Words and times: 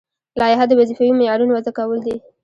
لایحه 0.39 0.65
د 0.67 0.71
وظیفوي 0.79 1.11
معیارونو 1.19 1.51
وضع 1.55 1.71
کول 1.77 1.99
دي. 2.05 2.15